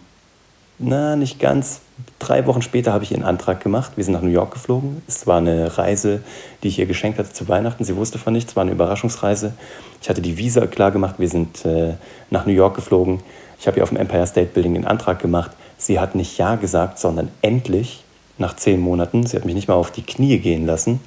na, 0.77 1.15
nicht 1.15 1.39
ganz, 1.39 1.81
drei 2.19 2.45
Wochen 2.47 2.61
später 2.61 2.93
habe 2.93 3.03
ich 3.03 3.11
ihren 3.11 3.23
Antrag 3.23 3.61
gemacht. 3.61 3.93
Wir 3.95 4.03
sind 4.03 4.13
nach 4.13 4.21
New 4.21 4.29
York 4.29 4.53
geflogen. 4.53 5.01
Es 5.07 5.27
war 5.27 5.37
eine 5.37 5.77
Reise, 5.77 6.21
die 6.61 6.69
ich 6.69 6.79
ihr 6.79 6.85
geschenkt 6.85 7.19
hatte 7.19 7.33
zu 7.33 7.47
Weihnachten. 7.47 7.83
Sie 7.83 7.95
wusste 7.95 8.17
von 8.17 8.33
nichts, 8.33 8.51
es 8.51 8.55
war 8.55 8.61
eine 8.61 8.71
Überraschungsreise. 8.71 9.53
Ich 10.01 10.09
hatte 10.09 10.21
die 10.21 10.37
Visa 10.37 10.67
klar 10.67 10.91
gemacht. 10.91 11.15
Wir 11.17 11.29
sind 11.29 11.65
äh, 11.65 11.93
nach 12.29 12.45
New 12.45 12.53
York 12.53 12.75
geflogen. 12.75 13.21
Ich 13.59 13.67
habe 13.67 13.77
ihr 13.77 13.83
auf 13.83 13.89
dem 13.89 13.97
Empire 13.97 14.27
State 14.27 14.51
Building 14.53 14.73
den 14.73 14.85
Antrag 14.85 15.19
gemacht. 15.19 15.51
Sie 15.77 15.99
hat 15.99 16.15
nicht 16.15 16.37
Ja 16.37 16.55
gesagt, 16.55 16.99
sondern 16.99 17.29
endlich 17.41 18.03
nach 18.37 18.55
zehn 18.55 18.79
Monaten. 18.79 19.25
Sie 19.25 19.37
hat 19.37 19.45
mich 19.45 19.55
nicht 19.55 19.67
mal 19.67 19.75
auf 19.75 19.91
die 19.91 20.03
Knie 20.03 20.39
gehen 20.39 20.65
lassen. 20.65 20.99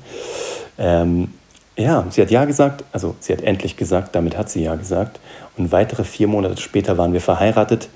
Ähm, 0.78 1.34
ja, 1.76 2.06
sie 2.08 2.22
hat 2.22 2.30
Ja 2.30 2.44
gesagt, 2.46 2.84
also 2.92 3.14
sie 3.20 3.32
hat 3.32 3.42
endlich 3.42 3.76
gesagt, 3.76 4.14
damit 4.14 4.37
hat 4.37 4.49
sie 4.49 4.62
Ja 4.62 4.76
gesagt. 4.76 5.20
Und 5.56 5.72
weitere 5.72 6.04
vier 6.04 6.28
Monate 6.28 6.61
später 6.61 6.96
waren 6.96 7.12
wir 7.12 7.20
verheiratet. 7.20 7.88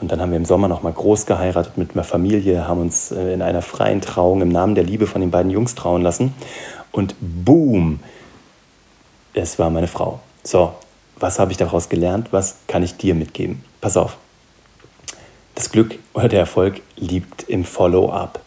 Und 0.00 0.12
dann 0.12 0.20
haben 0.20 0.30
wir 0.30 0.36
im 0.36 0.44
Sommer 0.44 0.68
nochmal 0.68 0.92
groß 0.92 1.26
geheiratet 1.26 1.78
mit 1.78 1.92
einer 1.94 2.04
Familie, 2.04 2.68
haben 2.68 2.80
uns 2.80 3.10
äh, 3.10 3.32
in 3.32 3.42
einer 3.42 3.62
freien 3.62 4.00
Trauung 4.00 4.42
im 4.42 4.50
Namen 4.50 4.74
der 4.74 4.84
Liebe 4.84 5.06
von 5.06 5.20
den 5.20 5.30
beiden 5.30 5.50
Jungs 5.50 5.74
trauen 5.74 6.02
lassen. 6.02 6.34
Und 6.92 7.14
boom, 7.20 8.00
es 9.32 9.58
war 9.58 9.70
meine 9.70 9.88
Frau. 9.88 10.20
So, 10.42 10.72
was 11.18 11.38
habe 11.38 11.52
ich 11.52 11.58
daraus 11.58 11.88
gelernt? 11.88 12.28
Was 12.30 12.56
kann 12.66 12.82
ich 12.82 12.96
dir 12.96 13.14
mitgeben? 13.14 13.64
Pass 13.80 13.96
auf. 13.96 14.18
Das 15.54 15.70
Glück 15.70 15.98
oder 16.12 16.28
der 16.28 16.40
Erfolg 16.40 16.82
liegt 16.96 17.44
im 17.44 17.64
Follow-up. 17.64 18.40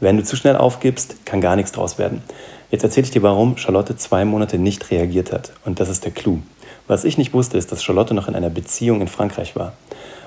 Wenn 0.00 0.18
du 0.18 0.24
zu 0.24 0.36
schnell 0.36 0.56
aufgibst, 0.56 1.24
kann 1.24 1.40
gar 1.40 1.56
nichts 1.56 1.72
draus 1.72 1.96
werden. 1.96 2.22
Jetzt 2.70 2.82
erzähle 2.82 3.04
ich 3.04 3.10
dir, 3.10 3.22
warum 3.22 3.56
Charlotte 3.56 3.96
zwei 3.96 4.24
Monate 4.24 4.58
nicht 4.58 4.90
reagiert 4.90 5.32
hat. 5.32 5.52
Und 5.64 5.80
das 5.80 5.88
ist 5.88 6.04
der 6.04 6.10
Clou. 6.10 6.38
Was 6.86 7.04
ich 7.04 7.16
nicht 7.16 7.32
wusste, 7.32 7.56
ist, 7.56 7.72
dass 7.72 7.82
Charlotte 7.82 8.12
noch 8.12 8.28
in 8.28 8.34
einer 8.34 8.50
Beziehung 8.50 9.00
in 9.00 9.08
Frankreich 9.08 9.56
war. 9.56 9.74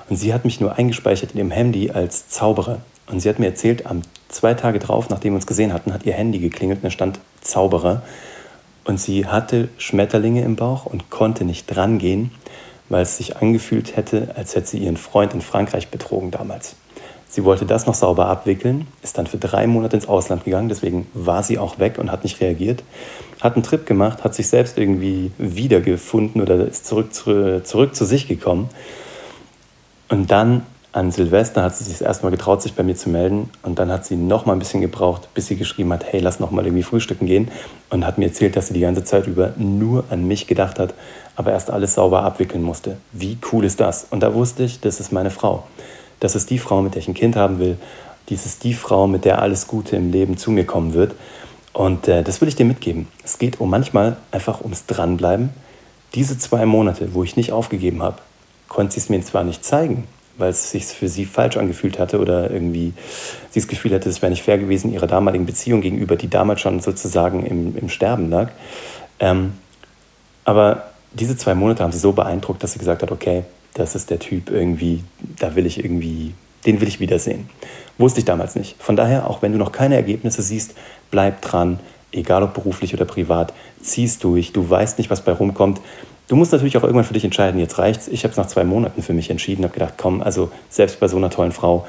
Und 0.08 0.16
sie 0.16 0.32
hat 0.32 0.44
mich 0.44 0.60
nur 0.60 0.76
eingespeichert 0.76 1.32
in 1.32 1.38
ihrem 1.38 1.50
Handy 1.50 1.90
als 1.90 2.28
Zauberer. 2.28 2.80
Und 3.06 3.20
sie 3.20 3.28
hat 3.28 3.38
mir 3.38 3.46
erzählt, 3.46 3.86
am 3.86 4.02
zwei 4.28 4.54
Tage 4.54 4.78
drauf, 4.78 5.08
nachdem 5.10 5.32
wir 5.32 5.36
uns 5.36 5.46
gesehen 5.46 5.72
hatten, 5.72 5.92
hat 5.92 6.04
ihr 6.04 6.12
Handy 6.12 6.38
geklingelt 6.38 6.78
und 6.78 6.84
da 6.84 6.90
stand 6.90 7.20
Zauberer. 7.40 8.02
Und 8.84 9.00
sie 9.00 9.26
hatte 9.26 9.68
Schmetterlinge 9.78 10.42
im 10.42 10.56
Bauch 10.56 10.86
und 10.86 11.10
konnte 11.10 11.44
nicht 11.44 11.66
drangehen, 11.66 12.30
weil 12.88 13.02
es 13.02 13.16
sich 13.16 13.36
angefühlt 13.36 13.96
hätte, 13.96 14.34
als 14.36 14.54
hätte 14.54 14.68
sie 14.68 14.78
ihren 14.78 14.96
Freund 14.96 15.34
in 15.34 15.40
Frankreich 15.40 15.88
betrogen 15.88 16.30
damals. 16.30 16.76
Sie 17.28 17.44
wollte 17.44 17.66
das 17.66 17.86
noch 17.86 17.94
sauber 17.94 18.28
abwickeln, 18.28 18.86
ist 19.02 19.18
dann 19.18 19.26
für 19.26 19.38
drei 19.38 19.66
Monate 19.66 19.96
ins 19.96 20.06
Ausland 20.06 20.44
gegangen, 20.44 20.68
deswegen 20.68 21.08
war 21.12 21.42
sie 21.42 21.58
auch 21.58 21.80
weg 21.80 21.98
und 21.98 22.12
hat 22.12 22.22
nicht 22.22 22.40
reagiert. 22.40 22.84
Hat 23.40 23.54
einen 23.54 23.64
Trip 23.64 23.84
gemacht, 23.84 24.22
hat 24.22 24.34
sich 24.34 24.48
selbst 24.48 24.78
irgendwie 24.78 25.32
wiedergefunden 25.36 26.40
oder 26.40 26.66
ist 26.66 26.86
zurück, 26.86 27.12
zurück, 27.12 27.66
zurück 27.66 27.96
zu 27.96 28.04
sich 28.04 28.28
gekommen. 28.28 28.70
Und 30.08 30.30
dann 30.30 30.62
An 30.96 31.10
Silvester 31.10 31.62
hat 31.62 31.76
sie 31.76 31.84
sich 31.84 31.98
das 31.98 32.00
erste 32.00 32.24
Mal 32.24 32.30
getraut, 32.30 32.62
sich 32.62 32.72
bei 32.72 32.82
mir 32.82 32.96
zu 32.96 33.10
melden. 33.10 33.50
Und 33.62 33.78
dann 33.78 33.90
hat 33.92 34.06
sie 34.06 34.16
noch 34.16 34.46
mal 34.46 34.54
ein 34.54 34.58
bisschen 34.58 34.80
gebraucht, 34.80 35.28
bis 35.34 35.46
sie 35.46 35.56
geschrieben 35.56 35.92
hat, 35.92 36.10
hey, 36.10 36.20
lass 36.20 36.40
noch 36.40 36.50
mal 36.50 36.64
irgendwie 36.64 36.84
frühstücken 36.84 37.26
gehen. 37.26 37.50
Und 37.90 38.06
hat 38.06 38.16
mir 38.16 38.28
erzählt, 38.28 38.56
dass 38.56 38.68
sie 38.68 38.72
die 38.72 38.80
ganze 38.80 39.04
Zeit 39.04 39.26
über 39.26 39.52
nur 39.58 40.04
an 40.08 40.26
mich 40.26 40.46
gedacht 40.46 40.78
hat, 40.78 40.94
aber 41.34 41.52
erst 41.52 41.70
alles 41.70 41.92
sauber 41.92 42.22
abwickeln 42.22 42.62
musste. 42.62 42.96
Wie 43.12 43.36
cool 43.52 43.66
ist 43.66 43.78
das? 43.78 44.06
Und 44.08 44.20
da 44.20 44.32
wusste 44.32 44.62
ich, 44.62 44.80
das 44.80 44.98
ist 44.98 45.12
meine 45.12 45.28
Frau. 45.28 45.64
Das 46.18 46.34
ist 46.34 46.48
die 46.48 46.58
Frau, 46.58 46.80
mit 46.80 46.94
der 46.94 47.02
ich 47.02 47.08
ein 47.08 47.14
Kind 47.14 47.36
haben 47.36 47.58
will. 47.58 47.76
Dies 48.30 48.46
ist 48.46 48.64
die 48.64 48.72
Frau, 48.72 49.06
mit 49.06 49.26
der 49.26 49.42
alles 49.42 49.66
Gute 49.66 49.96
im 49.96 50.10
Leben 50.10 50.38
zu 50.38 50.50
mir 50.50 50.64
kommen 50.64 50.94
wird. 50.94 51.14
Und 51.74 52.08
äh, 52.08 52.22
das 52.22 52.40
will 52.40 52.48
ich 52.48 52.56
dir 52.56 52.64
mitgeben. 52.64 53.08
Es 53.22 53.36
geht 53.36 53.60
um 53.60 53.68
manchmal 53.68 54.16
einfach 54.30 54.62
ums 54.62 54.86
Dranbleiben. 54.86 55.50
Diese 56.14 56.38
zwei 56.38 56.64
Monate, 56.64 57.12
wo 57.12 57.22
ich 57.22 57.36
nicht 57.36 57.52
aufgegeben 57.52 58.02
habe, 58.02 58.16
konnte 58.68 58.94
sie 58.94 59.00
es 59.00 59.08
mir 59.08 59.20
zwar 59.22 59.44
nicht 59.44 59.64
zeigen, 59.64 60.04
weil 60.38 60.50
es 60.50 60.70
sich 60.70 60.86
für 60.86 61.08
sie 61.08 61.24
falsch 61.24 61.56
angefühlt 61.56 61.98
hatte 61.98 62.20
oder 62.20 62.50
irgendwie 62.50 62.92
sie 63.50 63.60
das 63.60 63.68
Gefühl 63.68 63.94
hatte, 63.94 64.08
es 64.08 64.22
wäre 64.22 64.30
nicht 64.30 64.42
fair 64.42 64.58
gewesen 64.58 64.92
ihrer 64.92 65.06
damaligen 65.06 65.46
Beziehung 65.46 65.80
gegenüber, 65.80 66.16
die 66.16 66.28
damals 66.28 66.60
schon 66.60 66.80
sozusagen 66.80 67.44
im, 67.46 67.76
im 67.76 67.88
Sterben 67.88 68.30
lag. 68.30 68.50
Ähm, 69.18 69.54
aber 70.44 70.90
diese 71.12 71.36
zwei 71.36 71.54
Monate 71.54 71.82
haben 71.82 71.92
sie 71.92 71.98
so 71.98 72.12
beeindruckt, 72.12 72.62
dass 72.62 72.72
sie 72.72 72.78
gesagt 72.78 73.02
hat, 73.02 73.10
okay, 73.10 73.44
das 73.74 73.94
ist 73.94 74.10
der 74.10 74.18
Typ 74.18 74.50
irgendwie, 74.50 75.04
da 75.38 75.54
will 75.54 75.66
ich 75.66 75.82
irgendwie, 75.82 76.34
den 76.64 76.80
will 76.80 76.88
ich 76.88 77.00
wiedersehen. 77.00 77.48
Wusste 77.98 78.20
ich 78.20 78.24
damals 78.24 78.54
nicht. 78.54 78.80
Von 78.82 78.96
daher, 78.96 79.28
auch 79.28 79.42
wenn 79.42 79.52
du 79.52 79.58
noch 79.58 79.72
keine 79.72 79.96
Ergebnisse 79.96 80.42
siehst, 80.42 80.74
bleib 81.10 81.42
dran, 81.42 81.80
egal 82.12 82.42
ob 82.42 82.54
beruflich 82.54 82.94
oder 82.94 83.04
privat, 83.04 83.52
zieh's 83.80 84.18
durch, 84.18 84.52
du 84.52 84.68
weißt 84.68 84.98
nicht, 84.98 85.10
was 85.10 85.22
bei 85.22 85.32
rumkommt. 85.32 85.80
Du 86.28 86.34
musst 86.34 86.50
natürlich 86.52 86.76
auch 86.76 86.82
irgendwann 86.82 87.04
für 87.04 87.14
dich 87.14 87.24
entscheiden, 87.24 87.60
jetzt 87.60 87.78
reicht's. 87.78 88.08
Ich 88.08 88.24
habe 88.24 88.32
es 88.32 88.36
nach 88.36 88.48
zwei 88.48 88.64
Monaten 88.64 89.02
für 89.02 89.12
mich 89.12 89.30
entschieden, 89.30 89.62
habe 89.62 89.74
gedacht, 89.74 89.94
komm, 89.96 90.22
also 90.22 90.50
selbst 90.68 90.98
bei 90.98 91.06
so 91.06 91.16
einer 91.16 91.30
tollen 91.30 91.52
Frau, 91.52 91.86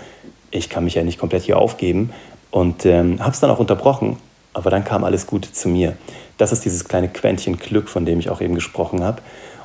ich 0.51 0.69
kann 0.69 0.83
mich 0.83 0.95
ja 0.95 1.03
nicht 1.03 1.17
komplett 1.17 1.43
hier 1.43 1.57
aufgeben 1.57 2.11
und 2.51 2.85
ähm, 2.85 3.19
habe 3.19 3.31
es 3.31 3.39
dann 3.39 3.49
auch 3.49 3.59
unterbrochen, 3.59 4.17
aber 4.53 4.69
dann 4.69 4.83
kam 4.83 5.03
alles 5.03 5.25
Gute 5.25 5.51
zu 5.51 5.69
mir. 5.69 5.97
Das 6.37 6.51
ist 6.51 6.65
dieses 6.65 6.85
kleine 6.85 7.09
Quäntchen 7.09 7.57
Glück, 7.57 7.89
von 7.89 8.05
dem 8.05 8.19
ich 8.19 8.29
auch 8.29 8.39
eben 8.39 8.53
gesprochen 8.53 9.03
habe. 9.03 9.21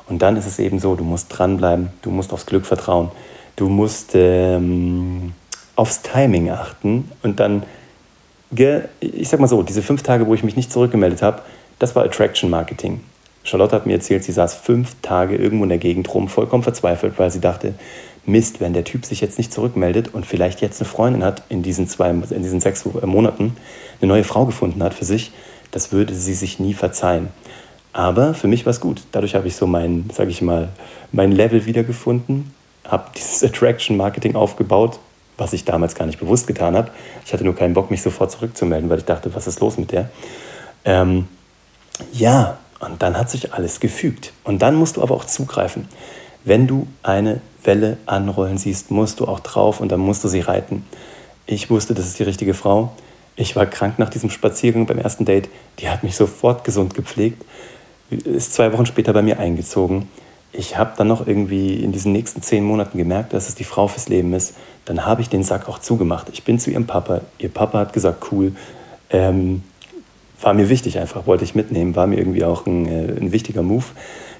Und 0.09 0.21
dann 0.21 0.37
ist 0.37 0.47
es 0.47 0.57
eben 0.57 0.79
so, 0.79 0.95
du 0.95 1.03
musst 1.03 1.27
dranbleiben, 1.29 1.89
du 2.01 2.09
musst 2.09 2.33
aufs 2.33 2.45
Glück 2.47 2.65
vertrauen, 2.65 3.11
du 3.55 3.69
musst 3.69 4.11
ähm, 4.15 5.33
aufs 5.75 6.01
Timing 6.01 6.49
achten 6.49 7.11
und 7.21 7.39
dann, 7.39 7.63
ich 8.99 9.29
sag 9.29 9.39
mal 9.39 9.47
so, 9.47 9.61
diese 9.61 9.81
fünf 9.81 10.01
Tage, 10.01 10.27
wo 10.27 10.33
ich 10.33 10.43
mich 10.43 10.55
nicht 10.55 10.71
zurückgemeldet 10.71 11.21
habe, 11.21 11.41
das 11.79 11.95
war 11.95 12.03
Attraction 12.03 12.49
Marketing. 12.49 13.01
Charlotte 13.43 13.75
hat 13.75 13.85
mir 13.85 13.93
erzählt, 13.93 14.23
sie 14.23 14.31
saß 14.31 14.55
fünf 14.55 14.95
Tage 15.01 15.35
irgendwo 15.35 15.63
in 15.63 15.69
der 15.69 15.77
Gegend 15.77 16.13
rum, 16.13 16.27
vollkommen 16.27 16.63
verzweifelt, 16.63 17.13
weil 17.17 17.29
sie 17.29 17.41
dachte, 17.41 17.73
Mist, 18.25 18.61
wenn 18.61 18.73
der 18.73 18.85
Typ 18.85 19.05
sich 19.05 19.19
jetzt 19.19 19.37
nicht 19.37 19.51
zurückmeldet 19.51 20.13
und 20.13 20.25
vielleicht 20.25 20.61
jetzt 20.61 20.79
eine 20.81 20.89
Freundin 20.89 21.23
hat 21.23 21.43
in 21.49 21.61
diesen, 21.61 21.87
zwei, 21.89 22.09
in 22.09 22.41
diesen 22.41 22.61
sechs 22.61 22.85
Monaten, 22.85 23.57
eine 24.01 24.07
neue 24.07 24.23
Frau 24.23 24.45
gefunden 24.45 24.81
hat 24.81 24.93
für 24.93 25.03
sich, 25.03 25.31
das 25.71 25.91
würde 25.91 26.13
sie 26.13 26.33
sich 26.33 26.59
nie 26.59 26.73
verzeihen. 26.73 27.29
Aber 27.91 28.33
für 28.33 28.47
mich 28.47 28.65
war 28.65 28.71
es 28.71 28.79
gut. 28.79 29.03
Dadurch 29.11 29.35
habe 29.35 29.47
ich 29.47 29.55
so 29.55 29.67
mein, 29.67 30.09
sage 30.13 30.29
ich 30.29 30.41
mal, 30.41 30.69
mein 31.11 31.31
Level 31.31 31.65
wiedergefunden, 31.65 32.53
habe 32.85 33.09
dieses 33.15 33.43
Attraction 33.49 33.97
Marketing 33.97 34.35
aufgebaut, 34.35 34.99
was 35.37 35.51
ich 35.51 35.65
damals 35.65 35.95
gar 35.95 36.05
nicht 36.05 36.19
bewusst 36.19 36.47
getan 36.47 36.75
habe. 36.75 36.91
Ich 37.25 37.33
hatte 37.33 37.43
nur 37.43 37.55
keinen 37.55 37.73
Bock, 37.73 37.91
mich 37.91 38.01
sofort 38.01 38.31
zurückzumelden, 38.31 38.89
weil 38.89 38.99
ich 38.99 39.05
dachte, 39.05 39.35
was 39.35 39.47
ist 39.47 39.59
los 39.59 39.77
mit 39.77 39.91
der? 39.91 40.09
Ähm, 40.85 41.27
ja, 42.13 42.57
und 42.83 43.01
dann 43.01 43.17
hat 43.17 43.29
sich 43.29 43.53
alles 43.53 43.79
gefügt. 43.79 44.33
Und 44.43 44.61
dann 44.61 44.75
musst 44.75 44.97
du 44.97 45.01
aber 45.01 45.15
auch 45.15 45.25
zugreifen. 45.25 45.87
Wenn 46.43 46.67
du 46.67 46.87
eine 47.01 47.41
Welle 47.63 47.97
anrollen 48.05 48.57
siehst, 48.57 48.91
musst 48.91 49.19
du 49.19 49.27
auch 49.27 49.39
drauf 49.39 49.79
und 49.79 49.91
dann 49.91 49.99
musst 49.99 50.23
du 50.23 50.27
sie 50.27 50.41
reiten. 50.41 50.85
Ich 51.45 51.69
wusste, 51.69 51.93
das 51.93 52.05
ist 52.05 52.19
die 52.19 52.23
richtige 52.23 52.53
Frau. 52.53 52.91
Ich 53.35 53.55
war 53.55 53.65
krank 53.65 53.97
nach 53.97 54.09
diesem 54.09 54.29
Spaziergang 54.29 54.85
beim 54.85 54.99
ersten 54.99 55.25
Date. 55.25 55.49
Die 55.79 55.89
hat 55.89 56.03
mich 56.03 56.15
sofort 56.15 56.63
gesund 56.63 56.93
gepflegt. 56.93 57.43
Ist 58.09 58.53
zwei 58.53 58.71
Wochen 58.73 58.85
später 58.85 59.13
bei 59.13 59.21
mir 59.21 59.39
eingezogen. 59.39 60.09
Ich 60.51 60.77
habe 60.77 60.93
dann 60.97 61.07
noch 61.07 61.25
irgendwie 61.25 61.75
in 61.75 61.91
diesen 61.91 62.11
nächsten 62.11 62.43
zehn 62.43 62.63
Monaten 62.63 62.97
gemerkt, 62.97 63.33
dass 63.33 63.49
es 63.49 63.55
die 63.55 63.63
Frau 63.63 63.87
fürs 63.87 64.07
Leben 64.07 64.33
ist. 64.33 64.55
Dann 64.85 65.05
habe 65.05 65.21
ich 65.21 65.29
den 65.29 65.43
Sack 65.43 65.67
auch 65.67 65.79
zugemacht. 65.79 66.27
Ich 66.31 66.43
bin 66.43 66.59
zu 66.59 66.69
ihrem 66.69 66.85
Papa. 66.85 67.21
Ihr 67.39 67.49
Papa 67.49 67.79
hat 67.79 67.93
gesagt, 67.93 68.27
cool. 68.31 68.53
Ähm, 69.09 69.63
war 70.43 70.53
mir 70.53 70.69
wichtig 70.69 70.99
einfach, 70.99 71.27
wollte 71.27 71.43
ich 71.43 71.55
mitnehmen, 71.55 71.95
war 71.95 72.07
mir 72.07 72.17
irgendwie 72.17 72.43
auch 72.43 72.65
ein, 72.65 72.85
äh, 72.85 73.19
ein 73.19 73.31
wichtiger 73.31 73.63
Move. 73.63 73.85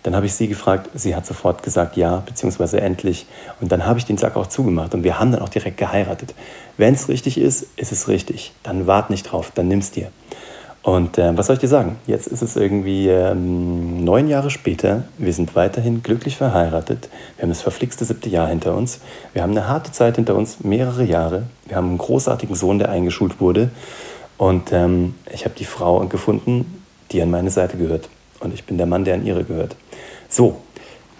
Dann 0.04 0.16
habe 0.16 0.26
ich 0.26 0.34
sie 0.34 0.48
gefragt, 0.48 0.90
sie 0.94 1.16
hat 1.16 1.26
sofort 1.26 1.64
gesagt 1.64 1.96
ja, 1.96 2.24
beziehungsweise 2.26 2.82
endlich. 2.82 3.26
Und 3.62 3.72
dann 3.72 3.86
habe 3.86 4.00
ich 4.00 4.06
den 4.06 4.18
Sack 4.18 4.36
auch 4.36 4.48
zugemacht 4.48 4.94
und 4.94 5.04
wir 5.04 5.20
haben 5.20 5.32
dann 5.32 5.42
auch 5.42 5.50
direkt 5.50 5.78
geheiratet. 5.78 6.36
Wenn 6.78 6.94
es 6.94 7.08
richtig 7.08 7.38
ist, 7.38 7.68
ist 7.78 7.92
es 7.92 8.08
richtig. 8.08 8.52
Dann 8.64 8.86
wart 8.86 9.10
nicht 9.10 9.24
drauf, 9.24 9.52
dann 9.56 9.70
nimm's 9.70 9.92
dir. 9.92 10.10
Und 10.84 11.18
äh, 11.18 11.38
was 11.38 11.48
soll 11.48 11.54
ich 11.54 11.62
dir 11.62 11.70
sagen? 11.70 11.96
Jetzt 12.08 12.28
ist 12.28 12.42
es 12.42 12.58
irgendwie 12.58 13.08
ähm, 13.08 14.04
neun 14.04 14.28
Jahre 14.28 14.50
später. 14.50 15.04
Wir 15.18 15.32
sind 15.32 15.56
weiterhin 15.56 16.04
glücklich 16.04 16.36
verheiratet. 16.36 17.08
Wir 17.38 17.44
haben 17.44 17.50
das 17.50 17.62
verflixte 17.62 18.04
siebte 18.04 18.28
Jahr 18.28 18.50
hinter 18.50 18.76
uns. 18.76 19.00
Wir 19.32 19.44
haben 19.44 19.52
eine 19.52 19.70
harte 19.70 19.94
Zeit 19.94 20.18
hinter 20.18 20.36
uns, 20.36 20.60
mehrere 20.60 21.06
Jahre. 21.06 21.44
Wir 21.68 21.78
haben 21.78 21.88
einen 21.88 21.98
großartigen 21.98 22.56
Sohn, 22.56 22.80
der 22.80 22.90
eingeschult 22.90 23.40
wurde. 23.40 23.70
Und 24.44 24.74
ähm, 24.74 25.16
ich 25.32 25.46
habe 25.46 25.56
die 25.58 25.64
Frau 25.64 26.06
gefunden, 26.08 26.84
die 27.14 27.22
an 27.22 27.32
meine 27.32 27.50
Seite 27.50 27.78
gehört. 27.78 28.10
Und 28.42 28.54
ich 28.54 28.66
bin 28.66 28.78
der 28.78 28.86
Mann, 28.86 29.06
der 29.06 29.14
an 29.14 29.26
ihre 29.26 29.46
gehört. 29.46 29.78
So, 30.28 30.58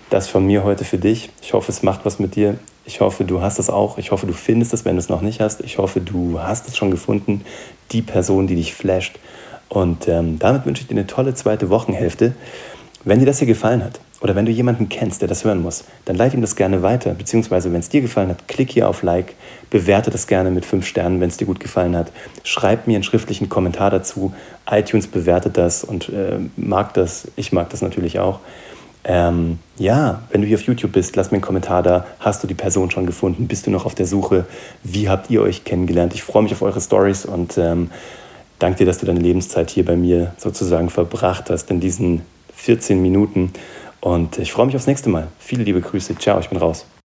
das 0.10 0.28
von 0.28 0.46
mir 0.46 0.66
heute 0.66 0.84
für 0.84 0.98
dich. 0.98 1.30
Ich 1.42 1.54
hoffe, 1.54 1.72
es 1.72 1.84
macht 1.84 2.04
was 2.04 2.20
mit 2.20 2.36
dir. 2.36 2.60
Ich 2.84 3.00
hoffe, 3.00 3.24
du 3.24 3.42
hast 3.42 3.60
es 3.60 3.70
auch. 3.70 3.98
Ich 3.98 4.12
hoffe, 4.12 4.28
du 4.28 4.34
findest 4.34 4.74
es, 4.74 4.84
wenn 4.84 4.98
du 4.98 5.00
es 5.00 5.08
noch 5.08 5.22
nicht 5.22 5.40
hast. 5.40 5.62
Ich 5.62 5.78
hoffe, 5.78 6.02
du 6.02 6.42
hast 6.42 6.68
es 6.68 6.76
schon 6.76 6.92
gefunden. 6.92 7.46
Die 7.94 8.02
Person, 8.02 8.46
die 8.46 8.58
dich 8.58 8.74
flasht. 8.74 9.18
Und 9.70 10.10
ähm, 10.10 10.38
damit 10.38 10.66
wünsche 10.66 10.82
ich 10.82 10.90
dir 10.90 10.96
eine 10.96 11.08
tolle 11.08 11.34
zweite 11.34 11.70
Wochenhälfte. 11.70 12.34
Wenn 13.06 13.20
dir 13.20 13.26
das 13.26 13.40
hier 13.40 13.48
gefallen 13.48 13.86
hat, 13.86 14.02
oder 14.24 14.36
wenn 14.36 14.46
du 14.46 14.54
jemanden 14.54 14.88
kennst, 14.88 15.22
der 15.22 15.28
das 15.28 15.44
hören 15.44 15.62
muss, 15.62 15.84
dann 16.06 16.16
leite 16.16 16.38
ihm 16.38 16.42
das 16.42 16.56
gerne 16.56 16.82
weiter. 16.82 17.14
Beziehungsweise, 17.14 17.74
wenn 17.74 17.82
es 17.82 17.90
dir 17.90 18.00
gefallen 18.00 18.30
hat, 18.30 18.48
klick 18.48 18.72
hier 18.72 18.88
auf 18.88 19.04
Like, 19.04 19.36
bewerte 19.70 20.12
das 20.12 20.28
gerne 20.28 20.50
mit 20.50 20.66
fünf 20.66 20.88
Sternen, 20.88 21.20
wenn 21.20 21.28
es 21.28 21.36
dir 21.36 21.46
gut 21.46 21.60
gefallen 21.60 21.94
hat. 21.94 22.10
Schreib 22.46 22.88
mir 22.88 22.96
einen 22.96 23.04
schriftlichen 23.04 23.50
Kommentar 23.50 23.92
dazu. 23.92 24.34
iTunes 24.72 25.08
bewertet 25.08 25.58
das 25.58 25.84
und 25.84 26.08
äh, 26.08 26.40
mag 26.56 26.94
das. 26.94 27.28
Ich 27.36 27.52
mag 27.52 27.70
das 27.70 27.82
natürlich 27.82 28.20
auch. 28.20 28.40
Ähm, 29.04 29.60
ja, 29.78 30.22
wenn 30.32 30.40
du 30.40 30.48
hier 30.48 30.58
auf 30.58 30.64
YouTube 30.64 30.94
bist, 30.94 31.18
lass 31.18 31.32
mir 31.32 31.36
einen 31.36 31.44
Kommentar 31.44 31.84
da. 31.84 32.06
Hast 32.22 32.42
du 32.42 32.48
die 32.48 32.54
Person 32.54 32.92
schon 32.92 33.06
gefunden? 33.06 33.50
Bist 33.50 33.68
du 33.68 33.72
noch 33.72 33.86
auf 33.86 33.94
der 33.94 34.06
Suche? 34.06 34.46
Wie 34.84 35.10
habt 35.10 35.30
ihr 35.32 35.42
euch 35.42 35.66
kennengelernt? 35.66 36.14
Ich 36.14 36.24
freue 36.24 36.44
mich 36.44 36.54
auf 36.54 36.62
eure 36.62 36.80
Stories 36.80 37.26
und 37.26 37.58
ähm, 37.58 37.92
danke 38.60 38.78
dir, 38.78 38.86
dass 38.86 39.00
du 39.00 39.06
deine 39.06 39.20
Lebenszeit 39.20 39.70
hier 39.70 39.84
bei 39.84 39.98
mir 39.98 40.34
sozusagen 40.38 40.90
verbracht 40.90 41.50
hast 41.50 41.70
in 41.72 41.82
diesen 41.82 42.22
14 42.56 43.02
Minuten. 43.02 43.52
Und 44.04 44.38
ich 44.38 44.52
freue 44.52 44.66
mich 44.66 44.76
aufs 44.76 44.86
nächste 44.86 45.08
Mal. 45.08 45.30
Viele 45.40 45.64
liebe 45.64 45.80
Grüße. 45.80 46.18
Ciao, 46.18 46.38
ich 46.38 46.50
bin 46.50 46.58
raus. 46.58 46.86